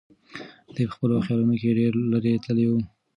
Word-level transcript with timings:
دی 0.75 0.83
په 0.89 0.93
خپلو 0.95 1.15
خیالونو 1.25 1.55
کې 1.61 1.77
ډېر 1.79 1.91
لرې 2.11 2.33
تللی 2.43 2.65
و. 2.67 2.71